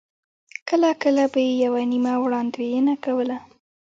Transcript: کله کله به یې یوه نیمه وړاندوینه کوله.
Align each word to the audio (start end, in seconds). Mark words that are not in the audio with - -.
کله 0.69 0.89
کله 1.03 1.23
به 1.33 1.39
یې 1.47 1.51
یوه 1.65 1.81
نیمه 1.91 2.13
وړاندوینه 2.23 2.93
کوله. 3.05 3.37